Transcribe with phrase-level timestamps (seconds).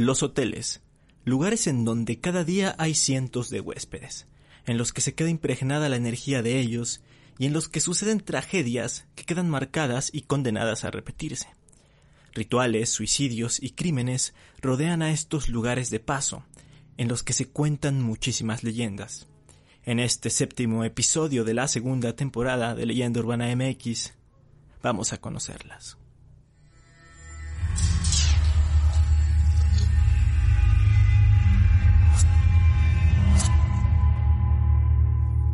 [0.00, 0.80] Los hoteles,
[1.26, 4.26] lugares en donde cada día hay cientos de huéspedes,
[4.64, 7.02] en los que se queda impregnada la energía de ellos
[7.38, 11.48] y en los que suceden tragedias que quedan marcadas y condenadas a repetirse.
[12.32, 14.32] Rituales, suicidios y crímenes
[14.62, 16.46] rodean a estos lugares de paso,
[16.96, 19.28] en los que se cuentan muchísimas leyendas.
[19.84, 24.14] En este séptimo episodio de la segunda temporada de Leyenda Urbana MX,
[24.82, 25.99] vamos a conocerlas.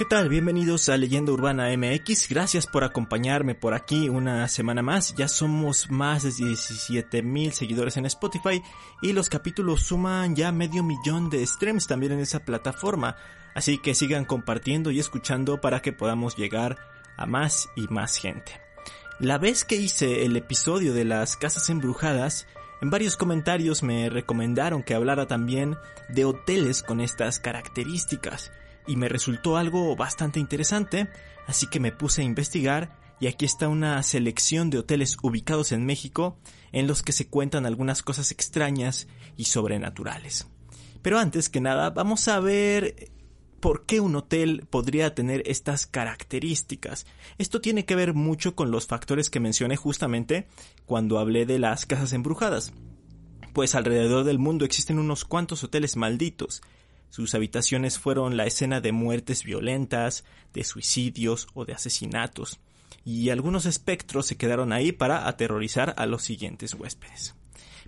[0.00, 0.30] ¿Qué tal?
[0.30, 2.30] Bienvenidos a Leyenda Urbana MX.
[2.30, 5.14] Gracias por acompañarme por aquí una semana más.
[5.14, 8.62] Ya somos más de 17 mil seguidores en Spotify
[9.02, 13.16] y los capítulos suman ya medio millón de streams también en esa plataforma.
[13.54, 16.78] Así que sigan compartiendo y escuchando para que podamos llegar
[17.18, 18.52] a más y más gente.
[19.18, 22.46] La vez que hice el episodio de las casas embrujadas,
[22.80, 25.76] en varios comentarios me recomendaron que hablara también
[26.08, 28.50] de hoteles con estas características
[28.86, 31.08] y me resultó algo bastante interesante,
[31.46, 35.84] así que me puse a investigar y aquí está una selección de hoteles ubicados en
[35.84, 36.38] México
[36.72, 40.48] en los que se cuentan algunas cosas extrañas y sobrenaturales.
[41.02, 43.10] Pero antes que nada, vamos a ver
[43.60, 47.06] por qué un hotel podría tener estas características.
[47.36, 50.48] Esto tiene que ver mucho con los factores que mencioné justamente
[50.86, 52.72] cuando hablé de las casas embrujadas.
[53.52, 56.62] Pues alrededor del mundo existen unos cuantos hoteles malditos,
[57.10, 62.60] sus habitaciones fueron la escena de muertes violentas, de suicidios o de asesinatos,
[63.04, 67.34] y algunos espectros se quedaron ahí para aterrorizar a los siguientes huéspedes.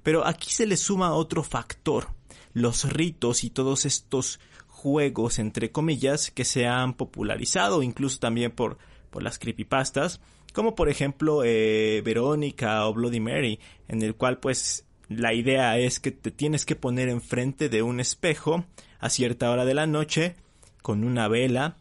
[0.03, 2.09] Pero aquí se le suma otro factor,
[2.53, 8.78] los ritos y todos estos juegos entre comillas que se han popularizado incluso también por,
[9.11, 10.21] por las creepypastas,
[10.53, 16.00] como por ejemplo eh, Verónica o Bloody Mary, en el cual pues la idea es
[16.00, 18.65] que te tienes que poner enfrente de un espejo
[19.02, 20.36] a cierta hora de la noche
[20.80, 21.76] con una vela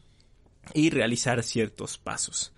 [0.73, 2.51] y realizar ciertos pasos.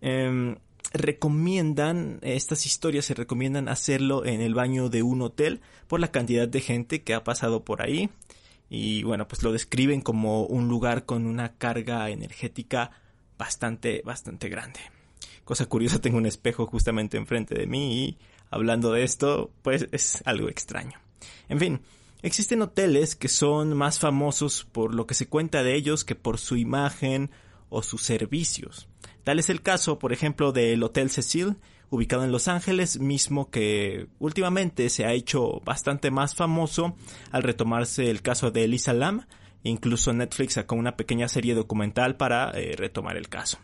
[0.00, 0.56] Em,
[0.92, 6.48] recomiendan, estas historias se recomiendan hacerlo en el baño de un hotel por la cantidad
[6.48, 8.10] de gente que ha pasado por ahí.
[8.68, 12.90] Y bueno, pues lo describen como un lugar con una carga energética
[13.38, 14.80] bastante, bastante grande.
[15.44, 18.18] Cosa curiosa, tengo un espejo justamente enfrente de mí y
[18.50, 20.98] hablando de esto, pues es algo extraño.
[21.48, 21.80] En fin,
[22.22, 26.38] existen hoteles que son más famosos por lo que se cuenta de ellos que por
[26.38, 27.30] su imagen
[27.68, 28.88] o sus servicios.
[29.24, 31.56] Tal es el caso, por ejemplo, del Hotel Cecil,
[31.90, 36.96] ubicado en Los Ángeles, mismo que últimamente se ha hecho bastante más famoso
[37.30, 39.26] al retomarse el caso de Elisa Lam.
[39.62, 43.58] Incluso Netflix sacó una pequeña serie documental para eh, retomar el caso.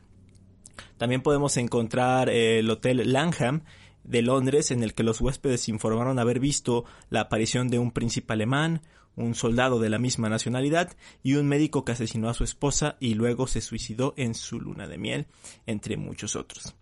[0.99, 3.63] También podemos encontrar el Hotel Langham,
[4.07, 8.33] de Londres en el que los huéspedes informaron haber visto la aparición de un príncipe
[8.33, 8.83] alemán,
[9.17, 13.15] un soldado de la misma nacionalidad y un médico que asesinó a su esposa y
[13.15, 15.27] luego se suicidó en su luna de miel,
[15.67, 16.75] entre muchos otros.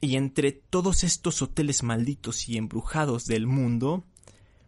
[0.00, 4.04] Y entre todos estos hoteles malditos y embrujados del mundo,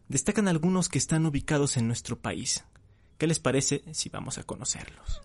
[0.09, 2.65] destacan algunos que están ubicados en nuestro país.
[3.17, 5.23] ¿Qué les parece si vamos a conocerlos?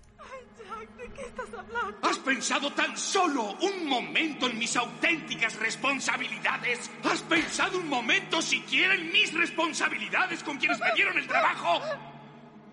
[2.01, 6.91] ¿Has pensado tan solo un momento en mis auténticas responsabilidades?
[7.03, 11.81] ¿Has pensado un momento siquiera en mis responsabilidades con quienes me dieron el trabajo?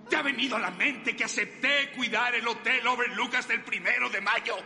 [0.09, 4.09] ¿Te ha venido a la mente que acepté cuidar el Hotel Overlook hasta el primero
[4.11, 4.57] de mayo?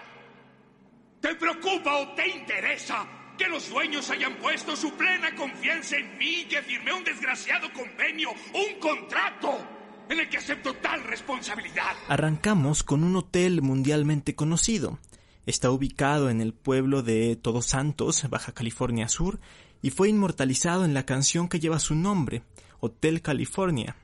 [1.21, 3.07] ¿Te preocupa o te interesa
[3.37, 7.73] que los dueños hayan puesto su plena confianza en mí y que firmé un desgraciado
[7.73, 9.78] convenio, un contrato?
[10.11, 11.93] En el que acepto tal responsabilidad.
[12.09, 14.99] Arrancamos con un hotel mundialmente conocido.
[15.47, 19.41] Está ubicado en el pueblo de Todos Santos, Baja California Sur,
[19.83, 22.43] y fue inmortalizado en la canción que lleva su nombre,
[22.81, 23.97] Hotel California.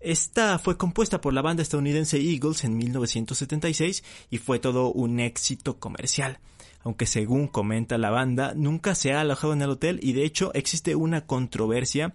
[0.00, 5.80] Esta fue compuesta por la banda estadounidense Eagles en 1976 y fue todo un éxito
[5.80, 6.38] comercial.
[6.84, 10.52] Aunque según comenta la banda, nunca se ha alojado en el hotel y de hecho
[10.54, 12.14] existe una controversia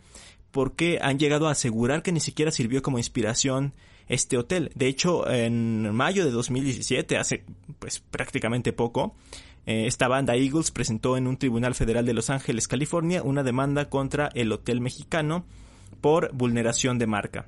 [0.54, 3.74] porque han llegado a asegurar que ni siquiera sirvió como inspiración
[4.08, 4.72] este hotel.
[4.76, 7.44] De hecho, en mayo de 2017, hace
[7.80, 9.16] pues prácticamente poco,
[9.66, 13.90] eh, esta banda Eagles presentó en un tribunal federal de Los Ángeles, California, una demanda
[13.90, 15.44] contra el hotel mexicano
[16.02, 17.48] por vulneración de marca.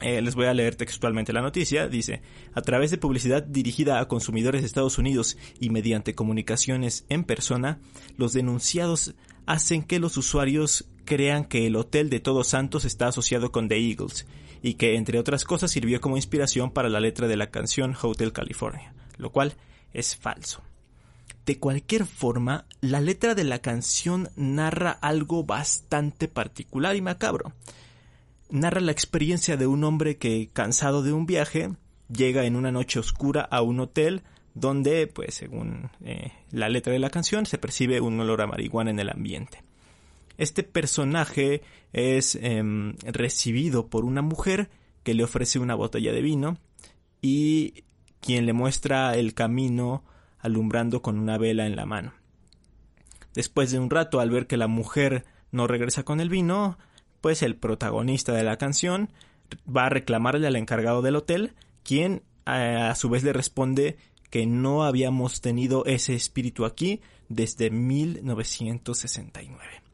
[0.00, 1.88] Eh, les voy a leer textualmente la noticia.
[1.88, 2.22] Dice,
[2.54, 7.80] a través de publicidad dirigida a consumidores de Estados Unidos y mediante comunicaciones en persona,
[8.16, 9.14] los denunciados
[9.46, 13.76] hacen que los usuarios crean que el Hotel de Todos Santos está asociado con The
[13.76, 14.26] Eagles
[14.62, 18.32] y que, entre otras cosas, sirvió como inspiración para la letra de la canción Hotel
[18.32, 19.54] California, lo cual
[19.92, 20.62] es falso.
[21.46, 27.52] De cualquier forma, la letra de la canción narra algo bastante particular y macabro
[28.50, 31.70] narra la experiencia de un hombre que, cansado de un viaje,
[32.12, 34.22] llega en una noche oscura a un hotel
[34.54, 38.90] donde, pues según eh, la letra de la canción, se percibe un olor a marihuana
[38.90, 39.62] en el ambiente.
[40.40, 44.70] Este personaje es em, recibido por una mujer
[45.02, 46.56] que le ofrece una botella de vino
[47.20, 47.84] y
[48.22, 50.02] quien le muestra el camino
[50.38, 52.14] alumbrando con una vela en la mano.
[53.34, 56.78] Después de un rato, al ver que la mujer no regresa con el vino,
[57.20, 59.10] pues el protagonista de la canción
[59.68, 61.52] va a reclamarle al encargado del hotel,
[61.82, 63.98] quien eh, a su vez le responde
[64.30, 69.89] que no habíamos tenido ese espíritu aquí desde 1969.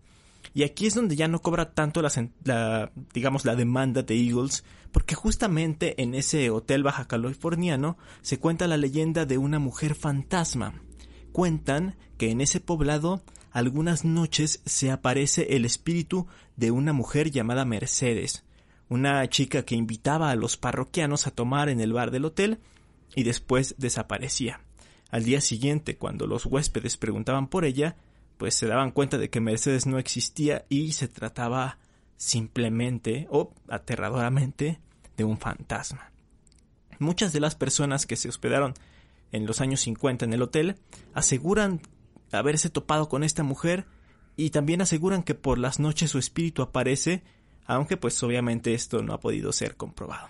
[0.56, 5.14] Y aquí es donde ya no cobra tanto la, digamos, la demanda de Eagles, porque
[5.14, 10.80] justamente en ese hotel baja californiano se cuenta la leyenda de una mujer fantasma.
[11.30, 16.26] Cuentan que en ese poblado algunas noches se aparece el espíritu
[16.56, 18.46] de una mujer llamada Mercedes,
[18.88, 22.60] una chica que invitaba a los parroquianos a tomar en el bar del hotel
[23.14, 24.62] y después desaparecía.
[25.10, 27.96] Al día siguiente, cuando los huéspedes preguntaban por ella,
[28.36, 31.78] pues se daban cuenta de que Mercedes no existía y se trataba
[32.16, 34.80] simplemente o aterradoramente
[35.16, 36.12] de un fantasma.
[36.98, 38.74] Muchas de las personas que se hospedaron
[39.32, 40.76] en los años 50 en el hotel
[41.14, 41.80] aseguran
[42.32, 43.86] haberse topado con esta mujer
[44.36, 47.22] y también aseguran que por las noches su espíritu aparece,
[47.64, 50.28] aunque pues obviamente esto no ha podido ser comprobado.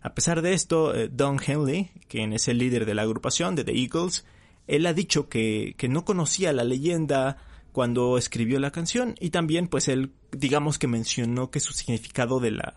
[0.00, 3.64] A pesar de esto, eh, Don Henley, quien es el líder de la agrupación de
[3.64, 4.24] The Eagles,
[4.66, 7.36] él ha dicho que, que no conocía la leyenda
[7.72, 12.52] cuando escribió la canción y también pues él digamos que mencionó que su significado de
[12.52, 12.74] la,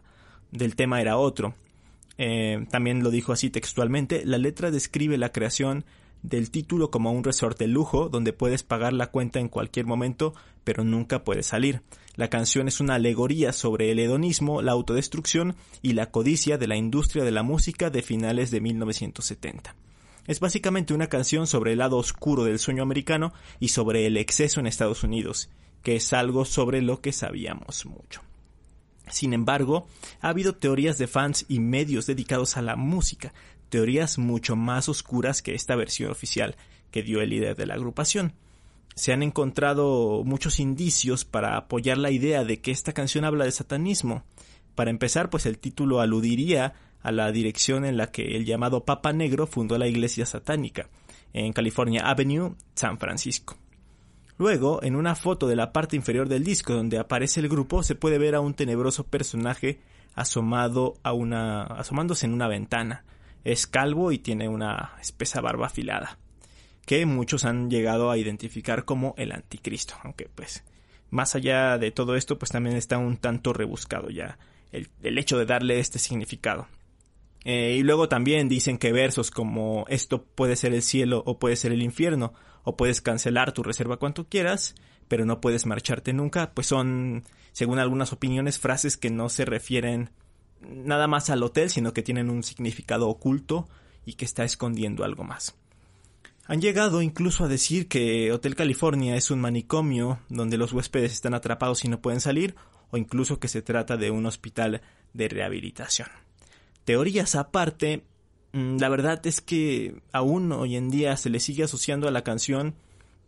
[0.52, 1.56] del tema era otro.
[2.18, 5.86] Eh, también lo dijo así textualmente, la letra describe la creación
[6.24, 10.34] del título como un resort de lujo donde puedes pagar la cuenta en cualquier momento
[10.64, 11.82] pero nunca puedes salir.
[12.16, 16.76] La canción es una alegoría sobre el hedonismo, la autodestrucción y la codicia de la
[16.76, 19.76] industria de la música de finales de 1970.
[20.28, 24.60] Es básicamente una canción sobre el lado oscuro del sueño americano y sobre el exceso
[24.60, 25.50] en Estados Unidos,
[25.82, 28.22] que es algo sobre lo que sabíamos mucho.
[29.10, 29.88] Sin embargo,
[30.20, 33.34] ha habido teorías de fans y medios dedicados a la música,
[33.70, 36.58] teorías mucho más oscuras que esta versión oficial
[36.92, 38.34] que dio el líder de la agrupación.
[38.96, 43.52] Se han encontrado muchos indicios para apoyar la idea de que esta canción habla de
[43.52, 44.24] satanismo.
[44.76, 46.74] Para empezar, pues el título aludiría
[47.08, 50.90] a la dirección en la que el llamado Papa Negro fundó la iglesia satánica,
[51.32, 53.56] en California Avenue, San Francisco.
[54.38, 57.96] Luego, en una foto de la parte inferior del disco donde aparece el grupo, se
[57.96, 59.80] puede ver a un tenebroso personaje
[60.16, 63.06] asomado a una, asomándose en una ventana
[63.46, 66.18] es calvo y tiene una espesa barba afilada,
[66.86, 70.66] que muchos han llegado a identificar como el anticristo, aunque pues
[71.10, 74.38] más allá de todo esto pues también está un tanto rebuscado ya
[74.72, 76.68] el, hecho de darle este significado.
[77.44, 81.56] Eh, y luego también dicen que versos como esto puede ser el cielo o puede
[81.56, 84.76] ser el infierno, o puedes cancelar tu reserva cuanto quieras,
[85.08, 90.10] pero no puedes marcharte nunca, pues son, según algunas opiniones, frases que no se refieren
[90.62, 93.70] nada más al hotel, sino que tienen un significado oculto
[94.06, 95.56] y que está escondiendo algo más.
[96.46, 101.34] Han llegado incluso a decir que Hotel California es un manicomio donde los huéspedes están
[101.34, 102.56] atrapados y no pueden salir,
[102.90, 104.82] o incluso que se trata de un hospital
[105.14, 106.08] de rehabilitación.
[106.88, 108.06] Teorías aparte,
[108.54, 112.24] mm, la verdad es que aún hoy en día se le sigue asociando a la
[112.24, 112.76] canción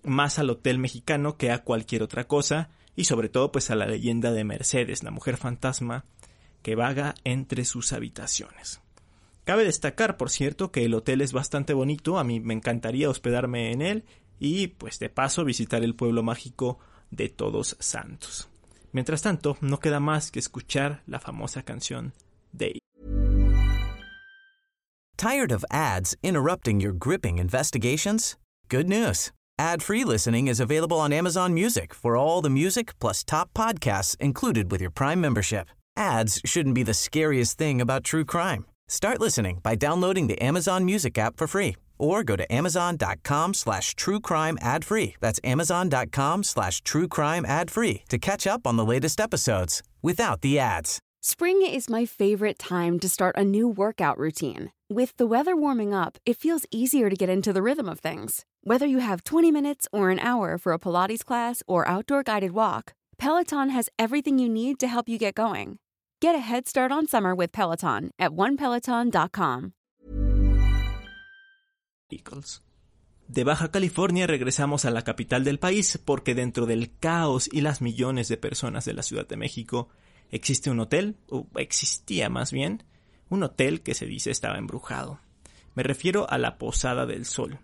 [0.01, 3.85] más al hotel mexicano que a cualquier otra cosa, y sobre todo pues a la
[3.85, 6.05] leyenda de Mercedes, la mujer fantasma,
[6.61, 8.79] que vaga entre sus habitaciones.
[9.43, 13.73] Cabe destacar, por cierto, que el hotel es bastante bonito, a mí me encantaría hospedarme
[13.73, 14.05] en él
[14.39, 16.79] y, pues de paso, visitar el pueblo mágico
[17.11, 18.47] de Todos Santos.
[18.93, 22.13] Mientras tanto, no queda más que escuchar la famosa canción
[22.53, 22.78] de
[25.19, 28.38] Tired of ads interrupting your gripping investigations?
[28.69, 29.33] Good news.
[29.57, 34.71] Ad-free listening is available on Amazon Music for all the music plus top podcasts included
[34.71, 35.67] with your Prime membership.
[35.97, 38.65] Ads shouldn't be the scariest thing about true crime.
[38.88, 43.95] Start listening by downloading the Amazon Music app for free or go to amazon.com slash
[43.95, 45.17] true crime ad free.
[45.19, 50.39] That's amazon.com slash true crime ad free to catch up on the latest episodes without
[50.39, 50.97] the ads.
[51.21, 54.71] Spring is my favorite time to start a new workout routine.
[54.91, 58.43] With the weather warming up, it feels easier to get into the rhythm of things.
[58.63, 62.53] Whether you have 20 minutes or an hour for a Pilates class or outdoor guided
[62.53, 65.77] walk, Peloton has everything you need to help you get going.
[66.22, 69.74] Get a head start on summer with Peloton at onepeloton.com.
[73.27, 77.84] De Baja California regresamos a la capital del país porque dentro del caos y las
[77.84, 79.89] millones de personas de la Ciudad de México,
[80.31, 82.84] existe un hotel, o existía más bien,
[83.29, 85.19] un hotel que se dice estaba embrujado.
[85.75, 87.59] Me refiero a la Posada del Sol,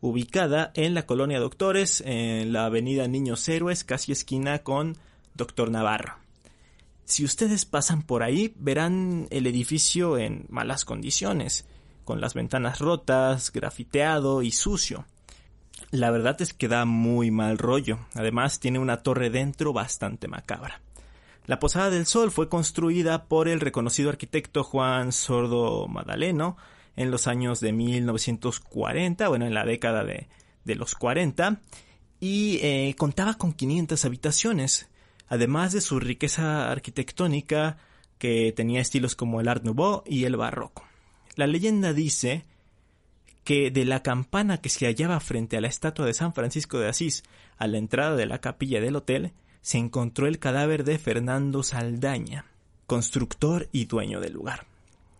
[0.00, 4.96] ubicada en la colonia Doctores, en la avenida Niños Héroes, casi esquina con
[5.34, 6.16] Doctor Navarro.
[7.04, 11.64] Si ustedes pasan por ahí, verán el edificio en malas condiciones,
[12.04, 15.06] con las ventanas rotas, grafiteado y sucio.
[15.90, 18.00] La verdad es que da muy mal rollo.
[18.14, 20.80] Además, tiene una torre dentro bastante macabra.
[21.46, 26.56] La Posada del Sol fue construida por el reconocido arquitecto Juan Sordo Madaleno
[26.96, 30.26] en los años de 1940, bueno, en la década de,
[30.74, 31.60] los 40,
[32.18, 34.88] y eh, contaba con 500 habitaciones,
[35.28, 37.78] además de su riqueza arquitectónica
[38.18, 40.84] que tenía estilos como el Art Nouveau y el Barroco.
[41.36, 42.44] La leyenda dice
[43.44, 46.88] que de la campana que se hallaba frente a la estatua de San Francisco de
[46.88, 47.22] Asís
[47.56, 49.32] a la entrada de la capilla del hotel
[49.66, 52.44] se encontró el cadáver de Fernando Saldaña,
[52.86, 54.68] constructor y dueño del lugar.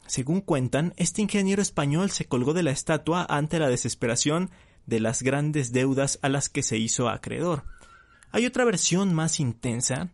[0.06, 4.50] Según cuentan, este ingeniero español se colgó de la estatua ante la desesperación
[4.86, 7.64] de las grandes deudas a las que se hizo acreedor.
[8.30, 10.10] Hay otra versión más intensa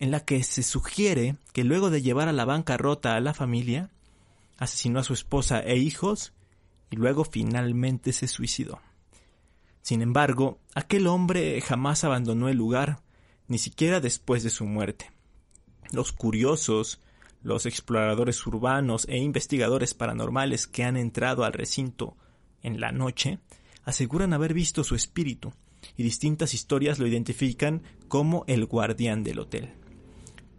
[0.00, 3.90] en la que se sugiere que luego de llevar a la bancarrota a la familia,
[4.56, 6.32] asesinó a su esposa e hijos
[6.90, 8.80] y luego finalmente se suicidó.
[9.82, 13.06] Sin embargo, aquel hombre jamás abandonó el lugar
[13.48, 15.10] ni siquiera después de su muerte.
[15.90, 17.00] Los curiosos,
[17.42, 22.16] los exploradores urbanos e investigadores paranormales que han entrado al recinto
[22.62, 23.38] en la noche
[23.84, 25.52] aseguran haber visto su espíritu
[25.96, 29.72] y distintas historias lo identifican como el guardián del hotel.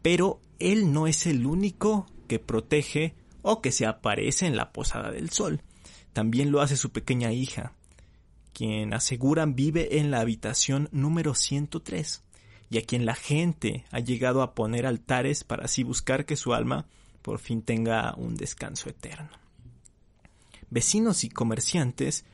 [0.02, 5.12] Pero él no es el único que protege o que se aparece en la Posada
[5.12, 5.62] del Sol.
[6.14, 7.74] También lo hace su pequeña hija,
[8.54, 12.24] quien aseguran vive en la habitación número 103
[12.70, 16.54] y a quien la gente ha llegado a poner altares para así buscar que su
[16.54, 16.88] alma
[17.22, 19.30] por fin tenga un descanso eterno.
[20.70, 22.26] Vecinos y comerciantes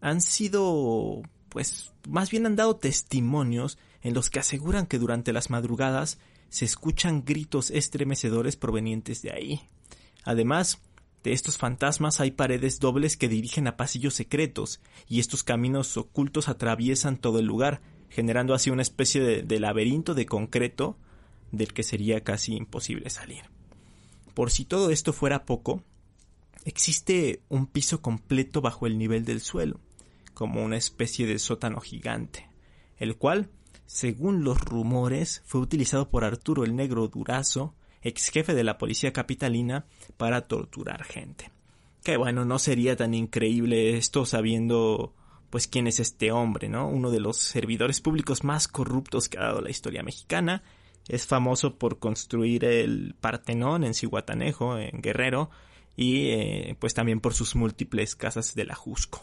[0.00, 5.50] han sido, pues, más bien han dado testimonios en los que aseguran que durante las
[5.50, 9.68] madrugadas se escuchan gritos estremecedores provenientes de ahí.
[10.24, 10.80] Además,
[11.22, 16.48] de estos fantasmas hay paredes dobles que dirigen a pasillos secretos, y estos caminos ocultos
[16.48, 17.80] atraviesan todo el lugar,
[18.14, 20.96] generando así una especie de, laberinto de concreto
[21.50, 23.42] del que sería casi imposible salir.
[24.34, 25.82] Por si todo esto fuera poco,
[26.64, 29.80] existe un piso completo bajo el nivel del suelo,
[30.32, 32.48] como una especie de sótano gigante,
[32.98, 33.50] el cual,
[33.86, 39.12] según los rumores, fue utilizado por Arturo el Negro Durazo, ex jefe de la policía
[39.12, 41.50] capitalina, para torturar gente.
[42.04, 45.14] Que bueno, no sería tan increíble esto sabiendo
[45.54, 46.88] pues quién es este hombre, ¿no?
[46.88, 50.64] Uno de los servidores públicos más corruptos que ha dado la historia mexicana.
[51.06, 55.50] Es famoso por construir el Partenón en Cihuatanejo, en Guerrero,
[55.94, 59.22] y eh, pues también por sus múltiples casas de la Jusco.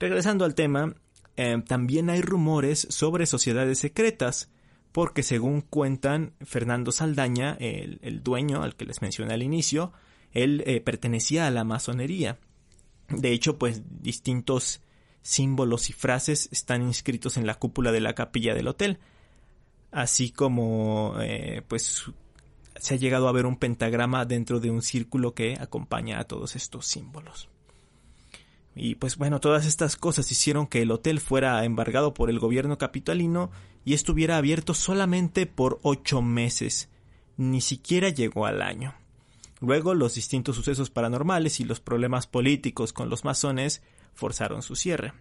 [0.00, 0.94] Regresando al tema,
[1.36, 4.50] eh, también hay rumores sobre sociedades secretas,
[4.90, 9.92] porque según cuentan Fernando Saldaña, el, dueño al que les mencioné al inicio,
[10.32, 12.38] él eh, pertenecía a la masonería.
[13.10, 14.80] De hecho, pues distintos
[15.26, 18.98] símbolos y frases están inscritos en la cúpula de la capilla del hotel,
[19.90, 22.04] así como eh, pues
[22.76, 26.54] se ha llegado a ver un pentagrama dentro de un círculo que acompaña a todos
[26.54, 27.48] estos símbolos.
[28.76, 32.78] Y pues bueno, todas estas cosas hicieron que el hotel fuera embargado por el gobierno
[32.78, 33.50] capitalino
[33.84, 36.88] y estuviera abierto solamente por ocho meses.
[37.36, 38.94] Ni siquiera llegó al año.
[39.60, 43.82] Luego los distintos sucesos paranormales y los problemas políticos con los masones
[44.16, 45.12] forzaron su cierre.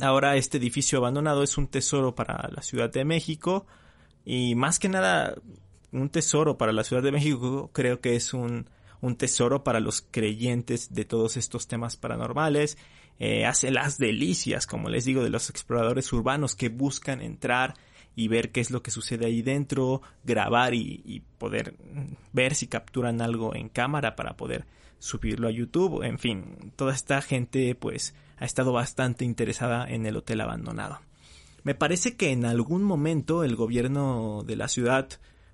[0.00, 3.66] Ahora este edificio abandonado es un tesoro para la Ciudad de México
[4.24, 5.34] y más que nada
[5.92, 8.68] un tesoro para la Ciudad de México creo que es un,
[9.00, 12.76] un tesoro para los creyentes de todos estos temas paranormales.
[13.20, 17.74] Eh, hace las delicias, como les digo, de los exploradores urbanos que buscan entrar
[18.16, 21.76] y ver qué es lo que sucede ahí dentro, grabar y poder
[22.32, 24.66] ver si capturan algo en cámara para poder
[25.04, 30.16] subirlo a YouTube, en fin, toda esta gente pues ha estado bastante interesada en el
[30.16, 30.98] hotel abandonado.
[31.62, 35.08] Me parece que en algún momento el gobierno de la ciudad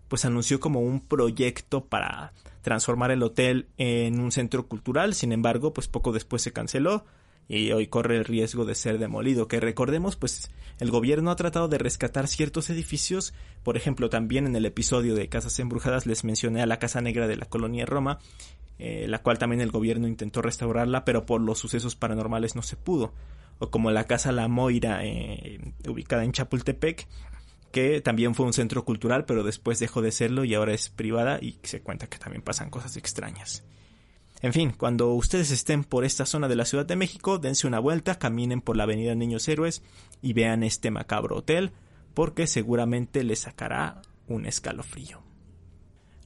[0.07, 5.73] pues anunció como un proyecto para transformar el hotel en un centro cultural, sin embargo,
[5.73, 7.05] pues poco después se canceló
[7.51, 9.49] y hoy corre el riesgo de ser demolido.
[9.49, 14.55] Que recordemos, pues el gobierno ha tratado de rescatar ciertos edificios, por ejemplo, también en
[14.55, 18.21] el episodio de Casas Embrujadas les mencioné a la Casa Negra de la colonia Roma,
[18.79, 22.77] eh, la cual también el gobierno intentó restaurarla, pero por los sucesos paranormales no se
[22.77, 23.15] pudo.
[23.59, 27.09] O como la Casa La Moira, eh, ubicada en Chapultepec,
[27.73, 31.41] que también fue un centro cultural, pero después dejó de serlo y ahora es privada
[31.43, 33.65] y se cuenta que también pasan cosas extrañas.
[34.43, 37.79] En fin, cuando ustedes estén por esta zona de la Ciudad de México, dense una
[37.79, 39.83] vuelta, caminen por la Avenida Niños Héroes
[40.23, 41.73] y vean este macabro hotel,
[42.15, 45.23] porque seguramente les sacará un escalofrío.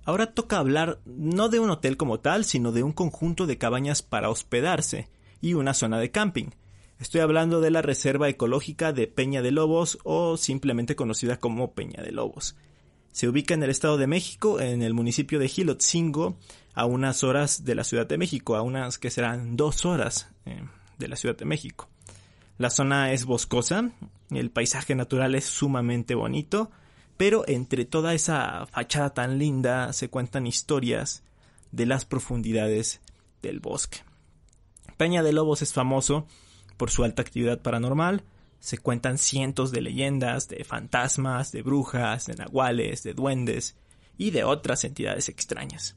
[0.05, 4.03] Ahora toca hablar no de un hotel como tal, sino de un conjunto de cabañas
[4.03, 5.09] para hospedarse
[5.41, 6.51] y una zona de camping.
[7.01, 12.03] Estoy hablando de la Reserva Ecológica de Peña de Lobos o simplemente conocida como Peña
[12.03, 12.55] de Lobos.
[13.15, 16.37] Se ubica en el Estado de México, en el municipio de Gilotzingo,
[16.75, 20.65] a unas horas de la Ciudad de México, a unas que serán dos horas eh,
[20.99, 21.89] de la Ciudad de México.
[22.59, 23.93] La zona es boscosa,
[24.31, 26.73] el paisaje natural es sumamente bonito,
[27.17, 31.23] pero entre toda esa fachada tan linda se cuentan historias
[31.71, 33.01] de las profundidades
[33.43, 33.99] del bosque.
[34.97, 36.27] Peña de Lobos es famoso
[36.77, 38.25] por su alta actividad paranormal,
[38.65, 43.77] se cuentan cientos de leyendas de fantasmas, de brujas, de nahuales, de duendes
[44.17, 45.97] y de otras entidades extrañas.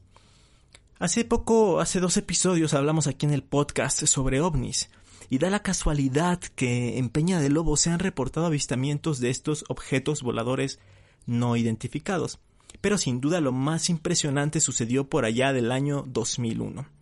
[0.99, 4.89] Hace poco, hace dos episodios hablamos aquí en el podcast sobre ovnis,
[5.29, 9.63] y da la casualidad que en Peña de Lobo se han reportado avistamientos de estos
[9.69, 10.77] objetos voladores
[11.25, 12.37] no identificados.
[12.81, 16.96] Pero sin duda lo más impresionante sucedió por allá del año 2001.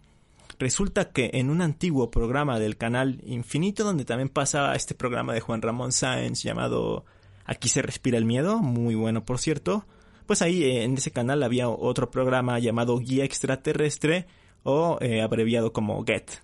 [0.57, 5.41] Resulta que en un antiguo programa del canal Infinito, donde también pasaba este programa de
[5.41, 7.05] Juan Ramón Sáenz llamado
[7.45, 9.85] Aquí se respira el miedo, muy bueno por cierto,
[10.25, 14.27] pues ahí eh, en ese canal había otro programa llamado Guía Extraterrestre
[14.63, 16.41] o eh, abreviado como GET.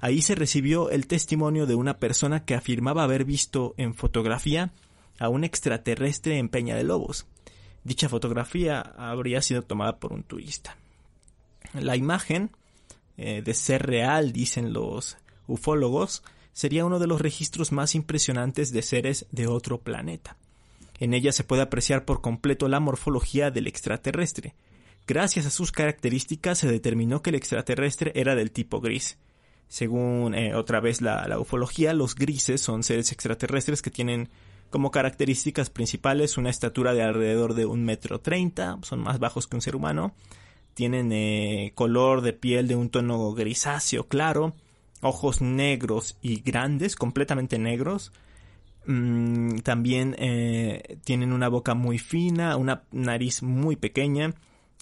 [0.00, 4.72] Ahí se recibió el testimonio de una persona que afirmaba haber visto en fotografía
[5.18, 7.26] a un extraterrestre en Peña de Lobos.
[7.84, 10.76] Dicha fotografía habría sido tomada por un turista.
[11.74, 12.50] La imagen
[13.22, 18.82] eh, de ser real, dicen los ufólogos, sería uno de los registros más impresionantes de
[18.82, 20.36] seres de otro planeta.
[20.98, 24.54] En ella se puede apreciar por completo la morfología del extraterrestre.
[25.06, 29.18] Gracias a sus características se determinó que el extraterrestre era del tipo gris.
[29.68, 34.30] Según eh, otra vez la, la, ufología, los grises son seres extraterrestres que tienen
[34.70, 39.56] como características principales una estatura de alrededor de un metro treinta, son más bajos que
[39.56, 40.14] un ser humano,
[40.74, 44.54] tienen eh, color de piel de un tono grisáceo claro,
[45.00, 48.12] ojos negros y grandes, completamente negros.
[48.86, 54.34] Mm, también eh, tienen una boca muy fina, una nariz muy pequeña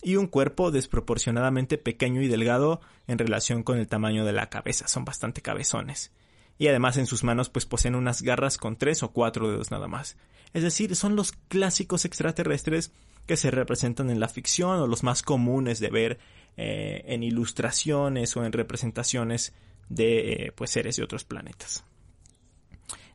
[0.03, 4.89] y un cuerpo desproporcionadamente pequeño y delgado en relación con el tamaño de la cabeza.
[4.89, 6.13] Son bastante cabezones.
[6.59, 9.89] Y además en sus manos pues poseen unas garras con tres o cuatro dedos nada
[9.89, 10.17] más.
[10.53, 12.93] Es decir, son los clásicos extraterrestres
[13.29, 16.19] que se representan en la ficción o los más comunes de ver
[16.57, 19.55] eh, en ilustraciones o en representaciones
[19.89, 21.85] de eh, pues seres de otros planetas.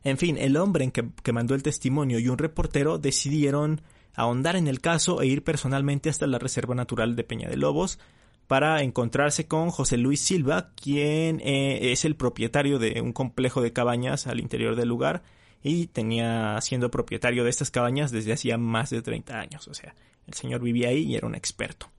[0.02, 3.82] En fin, el hombre que mandó el testimonio y un reportero decidieron
[4.14, 7.98] ahondar en el caso e ir personalmente hasta la Reserva Natural de Peña de Lobos
[8.46, 13.72] para encontrarse con José Luis Silva, quien eh, es el propietario de un complejo de
[13.72, 15.22] cabañas al interior del lugar
[15.64, 19.66] y tenía siendo propietario de estas cabañas desde hacía más de 30 años.
[19.66, 19.94] O sea,
[20.26, 21.90] el señor vivía ahí y era un experto.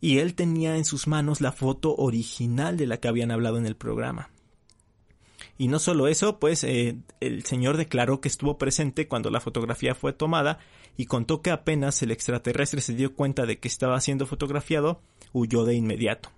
[0.00, 3.66] Y él tenía en sus manos la foto original de la que habían hablado en
[3.66, 4.30] el programa.
[5.58, 9.96] Y no solo eso, pues eh, el señor declaró que estuvo presente cuando la fotografía
[9.96, 10.60] fue tomada
[10.96, 15.00] y contó que apenas el extraterrestre se dio cuenta de que estaba siendo fotografiado,
[15.32, 16.30] huyó de inmediato.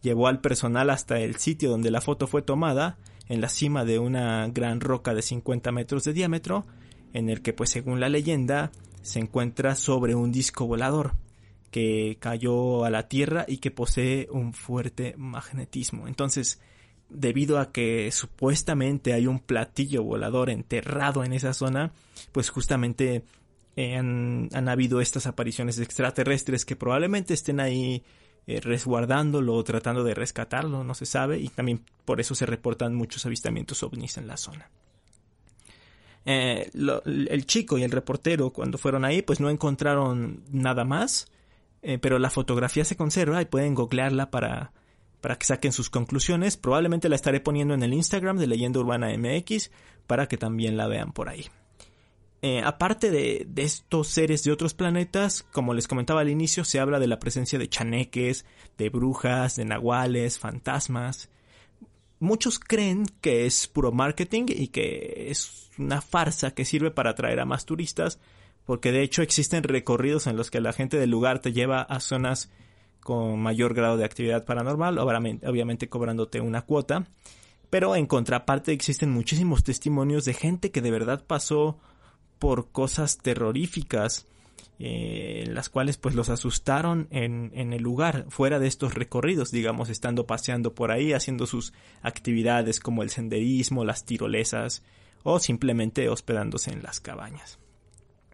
[0.00, 2.96] Llevó al personal hasta el sitio donde la foto fue tomada
[3.30, 6.66] en la cima de una gran roca de 50 metros de diámetro,
[7.12, 11.14] en el que, pues según la leyenda, se encuentra sobre un disco volador
[11.70, 16.08] que cayó a la Tierra y que posee un fuerte magnetismo.
[16.08, 16.60] Entonces,
[17.08, 21.92] debido a que supuestamente hay un platillo volador enterrado en esa zona,
[22.32, 23.22] pues justamente
[23.76, 28.02] eh, han, han, habido estas apariciones extraterrestres que probablemente estén ahí
[28.50, 32.96] eh, resguardándolo o tratando de rescatarlo, no se sabe, y también por eso se reportan
[32.96, 34.68] muchos avistamientos ovnis en la zona.
[36.26, 41.28] Eh, el chico y el reportero cuando fueron ahí pues no encontraron nada más,
[41.82, 44.72] eh, pero la fotografía se conserva y pueden googlearla para,
[45.20, 46.56] para que saquen sus conclusiones.
[46.56, 49.70] Probablemente la estaré poniendo en el Instagram de Leyenda Urbana MX
[50.08, 51.46] para que también la vean por ahí.
[52.42, 56.80] Eh, aparte de, de, estos seres de otros planetas, como les comentaba al inicio, se
[56.80, 58.46] habla de la presencia de chaneques,
[58.78, 61.28] de brujas, de nahuales, fantasmas.
[62.18, 67.40] Muchos creen que es puro marketing y que es una farsa que sirve para atraer
[67.40, 68.18] a más turistas,
[68.64, 72.00] porque de hecho existen recorridos en los que la gente del lugar te lleva a
[72.00, 72.50] zonas
[73.00, 77.06] con mayor grado de actividad paranormal, obviamente, cobrándote una cuota.
[77.70, 81.78] Pero en contraparte existen muchísimos testimonios de gente que de verdad pasó
[82.40, 84.26] por cosas terroríficas,
[84.80, 89.90] eh, las cuales pues los asustaron en, en, el lugar, fuera de estos recorridos, digamos,
[89.90, 94.82] estando paseando por ahí, haciendo sus actividades como el senderismo, las tirolesas
[95.22, 97.58] o simplemente hospedándose en las cabañas.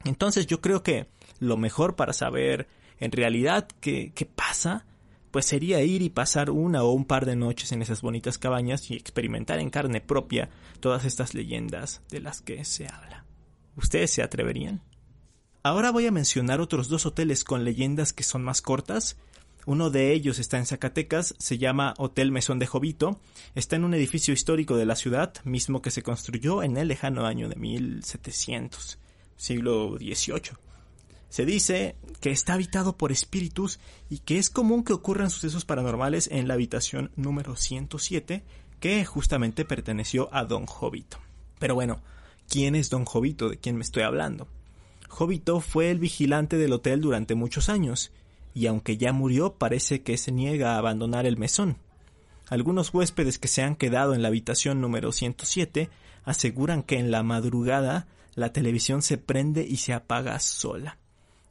[0.05, 1.09] Entonces yo creo que
[1.41, 2.69] lo mejor para saber
[3.01, 4.87] en realidad qué, qué pasa,
[5.33, 8.89] pues sería ir y pasar una o un par de noches en esas bonitas cabañas
[8.91, 13.26] y experimentar en carne propia todas estas leyendas de las que se habla.
[13.77, 14.83] ¿Ustedes se atreverían?
[15.63, 19.17] Ahora voy a mencionar otros dos hoteles con leyendas que son más cortas.
[19.67, 23.21] Uno de ellos está en Zacatecas, se llama Hotel Mesón de Jovito,
[23.57, 27.27] está en un edificio histórico de la ciudad, mismo que se construyó en el lejano
[27.27, 28.99] año de 1700,
[29.37, 30.57] siglo XVIII.
[31.29, 36.29] Se dice que está habitado por espíritus y que es común que ocurran sucesos paranormales
[36.31, 38.45] en la habitación número 107,
[38.79, 41.19] que justamente perteneció a Don Jovito.
[41.59, 42.03] Pero bueno,
[42.49, 43.49] ¿quién es Don Jovito?
[43.49, 44.49] ¿De quién me estoy hablando?
[45.09, 48.13] Jovito fue el vigilante del hotel durante muchos años,
[48.55, 51.77] y aunque ya murió parece que se niega a abandonar el mesón.
[52.49, 55.91] Algunos huéspedes que se han quedado en la habitación número 107
[56.25, 60.99] aseguran que en la madrugada la televisión se prende y se apaga sola,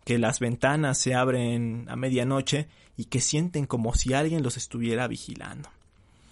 [0.04, 5.08] que las ventanas se abren a medianoche y que sienten como si alguien los estuviera
[5.08, 5.70] vigilando.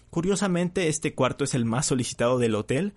[0.10, 2.94] Curiosamente, este cuarto es el más solicitado del hotel,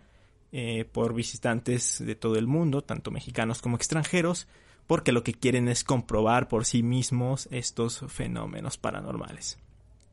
[0.52, 4.46] eh, por visitantes de todo el mundo, tanto mexicanos como extranjeros,
[4.86, 9.58] porque lo que quieren es comprobar por sí mismos estos fenómenos paranormales.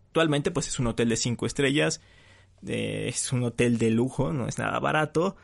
[0.07, 2.01] Actualmente pues es un hotel de cinco estrellas,
[2.65, 5.35] es un hotel de lujo, no es nada barato,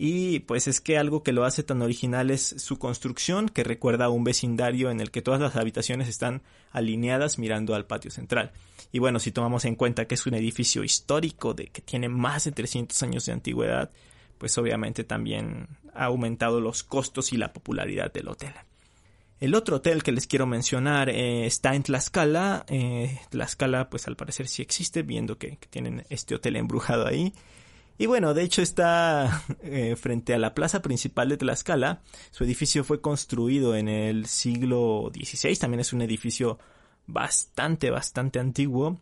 [0.00, 4.04] y pues es que algo que lo hace tan original es su construcción, que recuerda
[4.04, 8.52] a un vecindario en el que todas las habitaciones están alineadas mirando al patio central.
[8.92, 12.44] Y bueno, si tomamos en cuenta que es un edificio histórico de que tiene más
[12.44, 13.90] de 300 años de antigüedad,
[14.38, 18.54] pues obviamente también ha aumentado los costos y la popularidad del hotel.
[19.40, 22.64] El otro hotel que les quiero mencionar eh, está en Tlaxcala.
[22.68, 27.32] Eh, Tlaxcala, pues al parecer sí existe, viendo que, tienen este hotel embrujado ahí.
[27.98, 32.02] Y bueno, de hecho está eh, frente a la plaza principal de Tlaxcala.
[32.32, 35.56] Su edificio fue construido en el siglo XVI.
[35.56, 36.58] También es un edificio
[37.06, 39.00] bastante, bastante antiguo.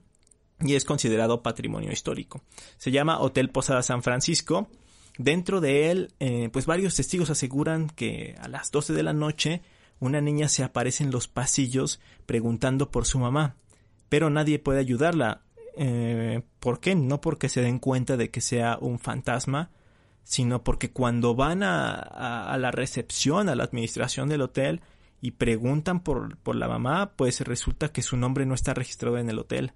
[0.61, 2.43] Y es considerado patrimonio histórico.
[2.79, 4.69] Se llama Hotel Posada San Francisco.
[5.19, 9.63] Dentro de él, eh, pues varios testigos aseguran que a las 12 de la noche
[9.99, 13.57] una niña se aparece en los pasillos preguntando por su mamá,
[14.09, 15.43] pero nadie puede ayudarla.
[15.77, 16.95] Eh, ¿Por qué?
[16.95, 19.71] No porque se den cuenta de que sea un fantasma,
[20.23, 24.81] sino porque cuando van a, a, la recepción, a la administración del hotel
[25.23, 29.31] y preguntan por, por la mamá, pues resulta que su nombre no está registrado en
[29.31, 29.73] el hotel.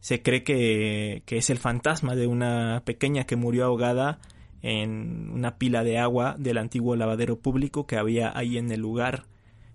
[0.00, 4.20] Se cree que, que es el fantasma de una pequeña que murió ahogada
[4.62, 9.24] en una pila de agua del antiguo lavadero público que había ahí en el lugar.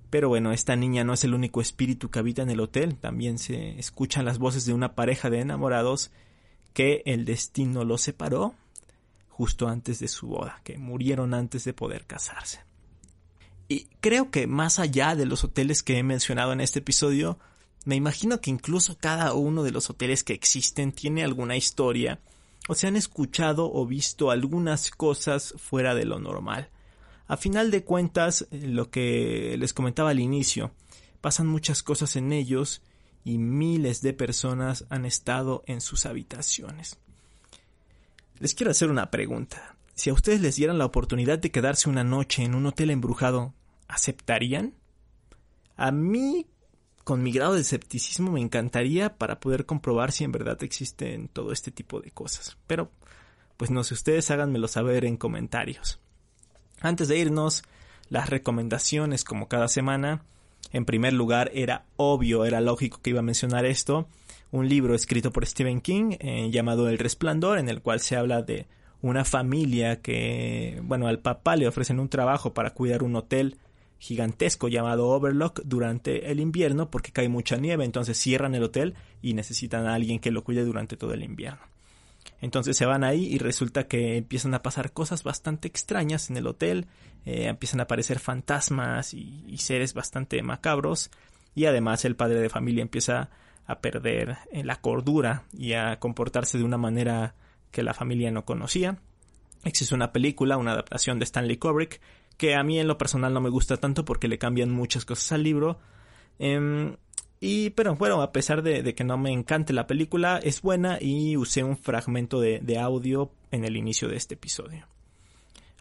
[0.10, 3.38] Pero bueno, esta niña no es el único espíritu que habita en el hotel, también
[3.38, 6.12] se escuchan las voces de una pareja de enamorados
[6.74, 8.54] que el destino los separó
[9.30, 12.62] justo antes de su boda, que murieron antes de poder casarse.
[13.68, 17.38] Y creo que más allá de los hoteles que he mencionado en este episodio,
[17.84, 22.20] me imagino que incluso cada uno de los hoteles que existen tiene alguna historia
[22.68, 26.70] o se han escuchado o visto algunas cosas fuera de lo normal.
[27.28, 30.72] A final de cuentas, eh, lo que les comentaba al inicio,
[31.22, 32.82] pasan muchas cosas en ellos
[33.24, 37.00] y miles de personas han estado en sus habitaciones.
[38.40, 39.76] Les quiero hacer una pregunta.
[39.96, 43.54] Si a ustedes les dieran la oportunidad de quedarse una noche en un hotel embrujado,
[43.88, 44.74] ¿aceptarían?
[45.78, 46.48] A mí
[47.06, 51.52] con mi grado de escepticismo me encantaría para poder comprobar si en verdad existen todo
[51.52, 52.58] este tipo de cosas.
[52.66, 52.92] Pero,
[53.58, 56.00] pues no sé, ustedes háganmelo saber en comentarios.
[56.82, 57.64] Antes de irnos,
[58.10, 60.24] las recomendaciones como cada semana.
[60.72, 64.08] En primer lugar, era obvio, era lógico que iba a mencionar esto.
[64.52, 68.42] Un libro escrito por Stephen King eh, llamado El Resplandor, en el cual se habla
[68.42, 68.66] de
[69.04, 73.60] una familia que, bueno, al papá le ofrecen un trabajo para cuidar un hotel
[74.00, 79.34] gigantesco llamado Overlock durante el invierno porque cae mucha nieve, entonces cierran el hotel y
[79.34, 81.62] necesitan a alguien que lo cuide durante todo el invierno.
[82.42, 86.48] Entonces se van ahí y resulta que empiezan a pasar cosas bastante extrañas en el
[86.48, 86.88] hotel,
[87.26, 91.10] eh, empiezan a aparecer fantasmas y, seres bastante macabros
[91.56, 93.30] y además el padre de familia empieza
[93.66, 97.34] a perder eh, la cordura y a comportarse de una manera
[97.72, 99.00] que la familia no conocía.
[99.64, 102.00] Existe una película, una adaptación de Stanley Kubrick,
[102.38, 105.32] que a mí en lo personal no me gusta tanto porque le cambian muchas cosas
[105.32, 105.80] al libro.
[106.40, 106.96] Em,
[107.40, 111.38] y, pero bueno, a pesar de, que no me encante la película, es buena y
[111.38, 114.88] usé un fragmento de, audio en el inicio de este episodio.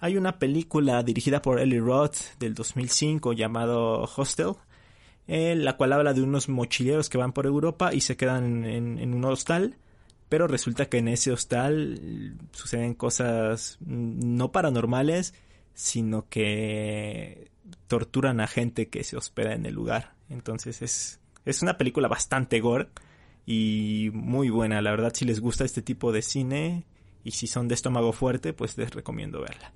[0.01, 4.55] Hay una película dirigida por Eli Roth del 2005 llamado Hostel,
[5.27, 9.15] en la cual habla de unos mochileros que van por Europa y se quedan en,
[9.15, 9.77] un hostal,
[10.29, 15.33] pero resulta que en ese hostal suceden cosas no paranormales,
[15.75, 17.51] sino que
[17.87, 20.15] torturan a gente que se hospeda en el lugar.
[20.29, 22.89] Entonces es es una película bastante gore
[23.47, 24.81] y muy buena.
[24.81, 26.85] La verdad, si les gusta este tipo de cine
[27.23, 29.73] y si son de estómago fuerte, pues les recomiendo verla.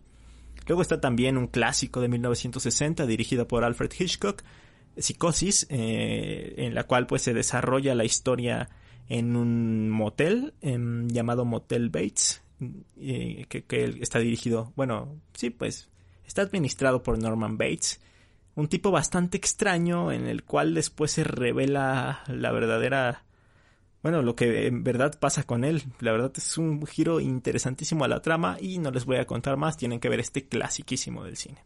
[0.66, 4.42] Luego está también un clásico de 1960 dirigido por Alfred Hitchcock,
[4.96, 8.68] Psicosis, eh, en la cual pues se desarrolla la historia
[9.08, 12.42] en un motel em, llamado Motel Bates,
[12.96, 15.88] eh, que, que está dirigido, bueno, sí, pues
[16.26, 18.00] está administrado por Norman Bates
[18.54, 23.22] un tipo bastante extraño en el cual después se revela la verdadera
[24.02, 25.82] bueno, lo que en verdad pasa con él.
[26.00, 29.56] La verdad es un giro interesantísimo a la trama y no les voy a contar
[29.56, 31.62] más, tienen que ver este clasiquísimo del cine.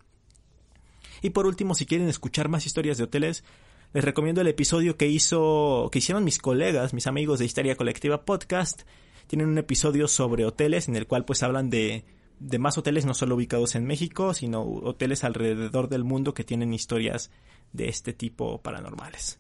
[1.21, 3.45] Y por último, si quieren escuchar más historias de hoteles,
[3.93, 8.25] les recomiendo el episodio que hizo que hicieron mis colegas, mis amigos de Historia Colectiva
[8.25, 8.83] Podcast.
[9.33, 12.05] Tienen un episodio sobre hoteles en el cual pues hablan de
[12.39, 16.75] de más hoteles no solo ubicados en México, sino hoteles alrededor del mundo que tienen
[16.75, 17.31] historias
[17.73, 19.39] de este tipo paranormales.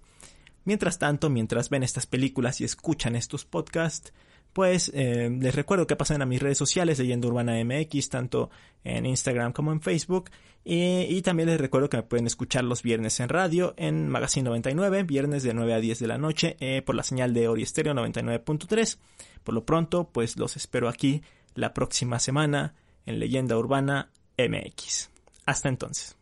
[0.64, 4.14] Mientras tanto, mientras ven estas películas y escuchan estos podcasts,
[4.52, 8.50] pues eh, les recuerdo que pasen a mis redes sociales Leyenda Urbana MX, tanto
[8.84, 10.30] en Instagram como en Facebook.
[10.64, 15.02] Y, también les recuerdo que me pueden escuchar los viernes en radio en Magazine 99,
[15.02, 17.94] viernes de 9 a 10 de la noche, eh, por la señal de Ori Stereo
[17.94, 18.98] 99.3.
[19.42, 21.22] Por lo pronto, pues los espero aquí
[21.54, 22.74] la próxima semana
[23.06, 25.10] en Leyenda Urbana MX.
[25.46, 26.21] Hasta entonces.